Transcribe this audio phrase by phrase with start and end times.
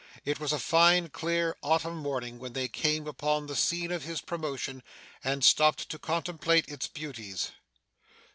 [0.25, 4.19] It was a fine, clear, autumn morning, when they came upon the scene of his
[4.19, 4.81] promotion,
[5.23, 7.51] and stopped to contemplate its beauties.